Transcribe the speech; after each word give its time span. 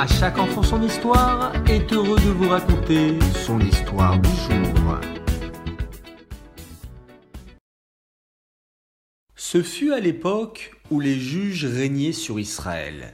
À 0.00 0.06
chaque 0.06 0.38
enfant 0.38 0.62
son 0.62 0.80
histoire 0.80 1.52
est 1.66 1.92
heureux 1.92 2.20
de 2.20 2.30
vous 2.30 2.48
raconter 2.48 3.18
son 3.34 3.58
histoire 3.58 4.16
du 4.20 4.28
jour. 4.28 4.96
Ce 9.34 9.60
fut 9.60 9.92
à 9.92 9.98
l'époque 9.98 10.70
où 10.92 11.00
les 11.00 11.18
juges 11.18 11.64
régnaient 11.64 12.12
sur 12.12 12.38
Israël. 12.38 13.12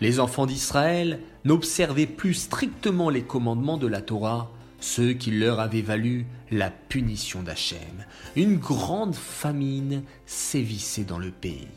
Les 0.00 0.18
enfants 0.18 0.46
d'Israël 0.46 1.20
n'observaient 1.44 2.06
plus 2.06 2.34
strictement 2.34 3.10
les 3.10 3.22
commandements 3.22 3.78
de 3.78 3.86
la 3.86 4.02
Torah, 4.02 4.50
ceux 4.80 5.12
qui 5.12 5.30
leur 5.30 5.60
avaient 5.60 5.82
valu 5.82 6.26
la 6.50 6.70
punition 6.70 7.44
d'Hachem. 7.44 8.04
Une 8.34 8.56
grande 8.56 9.14
famine 9.14 10.02
sévissait 10.26 11.04
dans 11.04 11.20
le 11.20 11.30
pays. 11.30 11.68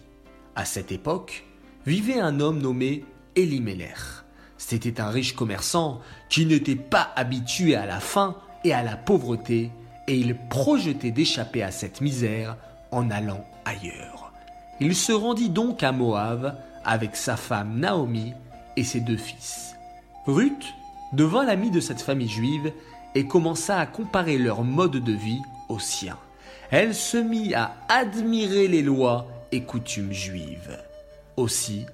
À 0.55 0.65
cette 0.65 0.91
époque, 0.91 1.45
vivait 1.85 2.19
un 2.19 2.39
homme 2.39 2.59
nommé 2.59 3.05
Elimelech. 3.35 4.26
C'était 4.57 5.00
un 5.00 5.09
riche 5.09 5.36
commerçant 5.36 6.01
qui 6.29 6.45
n'était 6.45 6.75
pas 6.75 7.11
habitué 7.15 7.75
à 7.75 7.86
la 7.86 8.00
faim 8.00 8.36
et 8.63 8.73
à 8.73 8.83
la 8.83 8.97
pauvreté, 8.97 9.71
et 10.07 10.15
il 10.15 10.36
projetait 10.36 11.11
d'échapper 11.11 11.63
à 11.63 11.71
cette 11.71 12.01
misère 12.01 12.57
en 12.91 13.09
allant 13.11 13.46
ailleurs. 13.65 14.32
Il 14.79 14.96
se 14.96 15.11
rendit 15.11 15.49
donc 15.49 15.83
à 15.83 15.91
Moab 15.91 16.57
avec 16.85 17.15
sa 17.15 17.35
femme 17.35 17.79
Naomi 17.79 18.33
et 18.75 18.83
ses 18.83 19.01
deux 19.01 19.18
fils. 19.18 19.75
Ruth 20.25 20.74
devint 21.13 21.46
l'amie 21.46 21.71
de 21.71 21.79
cette 21.79 22.01
famille 22.01 22.29
juive 22.29 22.71
et 23.15 23.27
commença 23.27 23.79
à 23.79 23.85
comparer 23.85 24.37
leur 24.37 24.63
mode 24.63 24.97
de 24.97 25.13
vie 25.13 25.41
au 25.69 25.79
sien. 25.79 26.18
Elle 26.69 26.93
se 26.93 27.18
mit 27.18 27.54
à 27.54 27.75
admirer 27.89 28.68
les 28.68 28.82
lois 28.82 29.27
et 29.51 29.63
coutumes 29.63 30.11
juives. 30.11 30.77
Aussi, 31.37 31.85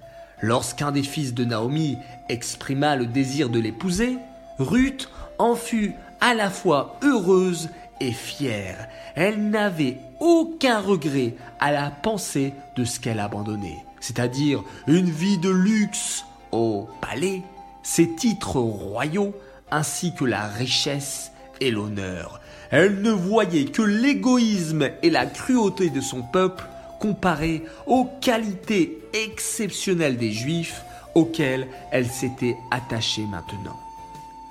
lorsqu'un 0.43 0.91
des 0.91 1.03
fils 1.03 1.33
de 1.33 1.45
Naomi 1.45 1.97
exprima 2.27 2.97
le 2.97 3.07
désir 3.07 3.49
de 3.49 3.59
l'épouser, 3.59 4.17
Ruth 4.59 5.09
en 5.39 5.55
fut 5.55 5.93
à 6.19 6.33
la 6.33 6.49
fois 6.49 6.99
heureuse 7.01 7.69
et 8.01 8.11
fière. 8.11 8.89
Elle 9.15 9.49
n'avait 9.49 9.97
aucun 10.19 10.81
regret 10.81 11.35
à 11.61 11.71
la 11.71 11.89
pensée 11.89 12.53
de 12.75 12.83
ce 12.83 12.99
qu'elle 12.99 13.21
abandonnait, 13.21 13.85
c'est-à-dire 14.01 14.63
une 14.85 15.09
vie 15.09 15.37
de 15.37 15.49
luxe 15.49 16.25
au 16.51 16.89
palais, 16.99 17.41
ses 17.81 18.13
titres 18.13 18.59
royaux, 18.59 19.33
ainsi 19.71 20.13
que 20.13 20.25
la 20.25 20.47
richesse 20.47 21.31
et 21.61 21.71
l'honneur. 21.71 22.41
Elle 22.69 23.01
ne 23.01 23.11
voyait 23.11 23.65
que 23.65 23.81
l'égoïsme 23.81 24.89
et 25.01 25.09
la 25.09 25.25
cruauté 25.25 25.89
de 25.89 26.01
son 26.01 26.21
peuple 26.21 26.65
comparé 27.03 27.63
aux 27.85 28.05
qualités 28.21 28.97
exceptionnelles 29.11 30.15
des 30.15 30.31
Juifs 30.31 30.85
auxquels 31.15 31.67
elle 31.91 32.07
s'était 32.07 32.55
attachée 32.71 33.25
maintenant. 33.25 33.77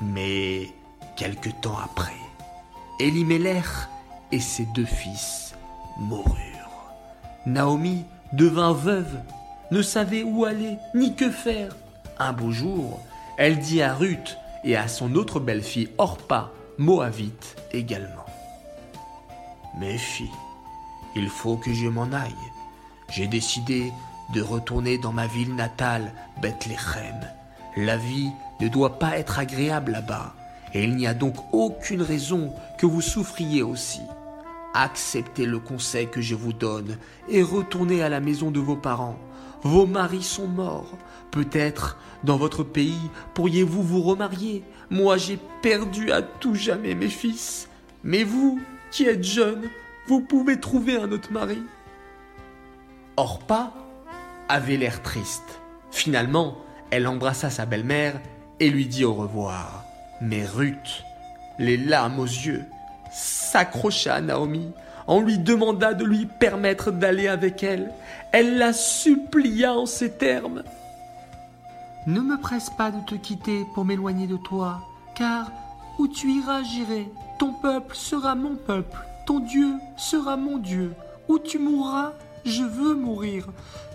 Mais 0.03 0.69
quelque 1.17 1.49
temps 1.63 1.79
après, 1.83 2.13
Elimelech 3.01 3.65
et 4.33 4.39
ses 4.39 4.67
deux 4.75 4.85
fils 4.85 5.55
moururent. 5.99 6.93
Naomi 7.47 8.05
devint 8.35 8.75
veuve, 8.75 9.17
ne 9.71 9.81
savait 9.81 10.23
où 10.23 10.45
aller 10.45 10.77
ni 10.95 11.15
que 11.15 11.31
faire. 11.31 11.75
Un 12.19 12.35
beau 12.35 12.51
jour, 12.51 13.01
elle 13.39 13.61
dit 13.61 13.81
à 13.81 13.95
Ruth 13.95 14.37
et 14.63 14.77
à 14.77 14.89
son 14.89 15.15
autre 15.15 15.41
belle-fille 15.41 15.89
Orpa, 15.97 16.51
Moabite 16.77 17.57
également. 17.73 18.27
Mes 19.79 19.97
il 21.15 21.29
faut 21.29 21.57
que 21.57 21.73
je 21.73 21.87
m'en 21.89 22.13
aille. 22.13 22.35
J'ai 23.09 23.27
décidé 23.27 23.93
de 24.33 24.41
retourner 24.41 24.99
dans 24.99 25.13
ma 25.13 25.27
ville 25.27 25.55
natale, 25.55 26.13
Bethléem. 26.41 27.21
La 27.77 27.97
vie 27.97 28.31
ne 28.61 28.69
doit 28.69 28.99
pas 28.99 29.19
être 29.19 29.39
agréable 29.39 29.93
là-bas, 29.93 30.35
et 30.75 30.85
il 30.85 30.97
n'y 30.97 31.07
a 31.07 31.15
donc 31.15 31.37
aucune 31.53 32.03
raison 32.03 32.53
que 32.79 32.87
vous 32.87 33.01
souffriez 33.01 33.63
aussi. 33.63 34.01
Acceptez 34.75 35.45
le 35.45 35.59
conseil 35.59 36.09
que 36.09 36.23
je 36.23 36.35
vous 36.35 36.55
donne 36.55 36.97
et 37.29 37.43
retournez 37.43 38.03
à 38.03 38.09
la 38.09 38.21
maison 38.21 38.51
de 38.51 38.61
vos 38.61 38.77
parents. 38.77 39.19
Vos 39.63 39.87
maris 39.87 40.23
sont 40.23 40.49
morts. 40.49 40.97
Peut-être, 41.31 41.99
dans 42.25 42.37
votre 42.37 42.63
pays, 42.63 43.11
pourriez-vous 43.35 43.83
vous 43.83 44.03
remarier? 44.03 44.65
Moi, 44.91 45.19
j'ai 45.19 45.39
perdu 45.61 46.11
à 46.11 46.23
tout 46.23 46.55
jamais 46.55 46.95
mes 46.95 47.09
fils. 47.09 47.69
Mais 48.03 48.25
vous, 48.25 48.61
qui 48.91 49.05
êtes 49.05 49.25
jeunes, 49.25 49.69
vous 50.07 50.21
pouvez 50.21 50.59
trouver 50.61 50.97
un 50.97 51.11
autre 51.13 51.33
mari. 51.33 51.63
Orpa 53.17 53.73
avait 54.49 54.77
l'air 54.77 55.03
triste. 55.03 55.61
Finalement, 55.91 56.57
elle 56.91 57.07
embrassa 57.07 57.51
sa 57.51 57.67
belle-mère 57.67 58.21
et 58.61 58.71
lui 58.71 58.87
dit 58.87 59.05
au 59.05 59.15
revoir. 59.15 59.85
Mais 60.21 60.45
Ruth, 60.45 61.05
les 61.59 61.77
larmes 61.77 62.21
aux 62.21 62.25
yeux, 62.25 62.65
s'accrocha 63.13 64.15
à 64.15 64.21
Naomi. 64.21 64.73
On 65.07 65.21
lui 65.21 65.39
demanda 65.39 65.95
de 65.95 66.05
lui 66.05 66.27
permettre 66.27 66.91
d'aller 66.91 67.29
avec 67.29 67.63
elle. 67.63 67.93
Elle 68.33 68.59
la 68.59 68.73
supplia 68.73 69.75
en 69.75 69.87
ces 69.87 70.13
termes. 70.13 70.63
Ne 72.07 72.21
me 72.21 72.39
presse 72.39 72.71
pas 72.71 72.91
de 72.91 73.01
te 73.05 73.15
quitter 73.15 73.65
pour 73.75 73.85
m'éloigner 73.85 74.27
de 74.27 74.37
toi, 74.37 74.81
car 75.15 75.53
où 75.99 76.09
tu 76.09 76.31
iras, 76.31 76.63
j'irai. 76.63 77.09
Ton 77.39 77.53
peuple 77.53 77.95
sera 77.95 78.35
mon 78.35 78.57
peuple, 78.57 78.99
ton 79.27 79.41
Dieu 79.41 79.75
sera 79.97 80.37
mon 80.37 80.59
Dieu. 80.59 80.95
Où 81.29 81.39
tu 81.39 81.59
mourras, 81.59 82.13
je 82.45 82.63
veux 82.63 82.95
mourir. 82.95 83.47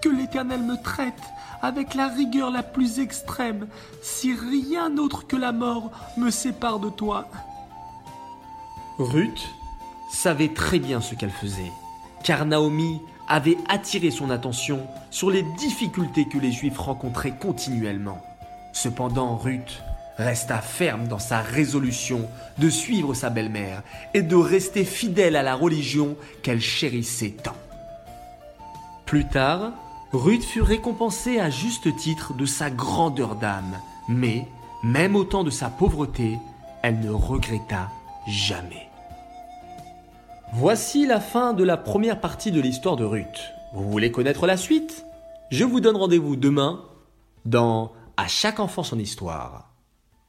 Que 0.02 0.10
l'Éternel 0.10 0.62
me 0.62 0.82
traite 0.82 1.22
avec 1.62 1.96
la 1.96 2.08
rigueur 2.08 2.52
la 2.52 2.64
plus 2.64 3.00
extrême, 3.00 3.68
si 4.02 4.34
rien 4.34 4.90
d'autre 4.90 5.26
que 5.26 5.36
la 5.36 5.52
mort 5.52 5.92
me 6.16 6.30
sépare 6.30 6.80
de 6.80 6.90
toi. 6.90 7.28
Ruth 9.00 9.50
savait 10.12 10.54
très 10.54 10.80
bien 10.80 11.02
ce 11.02 11.16
qu'elle 11.16 11.32
faisait, 11.32 11.72
car 12.24 12.46
Naomi 12.46 13.02
avait 13.28 13.58
attiré 13.68 14.12
son 14.12 14.30
attention 14.30 14.80
sur 15.12 15.30
les 15.30 15.44
difficultés 15.58 16.28
que 16.28 16.38
les 16.38 16.52
Juifs 16.52 16.80
rencontraient 16.80 17.36
continuellement. 17.38 18.22
Cependant, 18.72 19.36
Ruth 19.38 19.82
resta 20.17 20.61
ferme 20.61 21.07
dans 21.07 21.19
sa 21.19 21.41
résolution 21.41 22.28
de 22.57 22.69
suivre 22.69 23.13
sa 23.13 23.29
belle-mère 23.29 23.83
et 24.13 24.22
de 24.22 24.35
rester 24.35 24.83
fidèle 24.83 25.35
à 25.35 25.44
la 25.44 25.55
religion 25.55 26.16
qu'elle 26.41 26.61
chérissait 26.61 27.35
tant. 27.44 27.55
Plus 29.05 29.25
tard, 29.25 29.72
Ruth 30.13 30.44
fut 30.44 30.61
récompensée 30.61 31.39
à 31.39 31.50
juste 31.50 31.95
titre 31.95 32.33
de 32.33 32.45
sa 32.45 32.69
grandeur 32.69 33.35
d'âme, 33.35 33.79
mais, 34.07 34.47
même 34.83 35.16
au 35.16 35.23
temps 35.23 35.44
de 35.44 35.50
sa 35.50 35.69
pauvreté, 35.69 36.38
elle 36.81 36.99
ne 36.99 37.09
regretta 37.09 37.89
jamais. 38.28 38.88
Voici 40.53 41.05
la 41.05 41.19
fin 41.19 41.53
de 41.53 41.63
la 41.63 41.78
première 41.78 42.22
partie 42.22 42.51
de 42.51 42.61
l'histoire 42.61 42.95
de 42.95 43.03
Ruth. 43.03 43.53
Vous 43.73 43.89
voulez 43.89 44.11
connaître 44.11 44.47
la 44.47 44.57
suite? 44.57 45.05
Je 45.51 45.66
vous 45.66 45.81
donne 45.81 45.97
rendez-vous 45.97 46.35
demain 46.35 46.84
dans 47.45 47.91
À 48.17 48.28
chaque 48.28 48.59
enfant 48.59 48.84
son 48.84 48.97
histoire. 48.97 49.66